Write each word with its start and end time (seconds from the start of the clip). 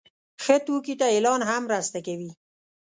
ښه 0.43 0.55
توکي 0.65 0.93
ته 0.99 1.05
اعلان 1.13 1.41
هم 1.49 1.61
مرسته 1.67 1.99
کوي. 2.07 2.31